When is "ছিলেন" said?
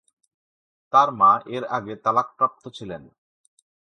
2.67-3.03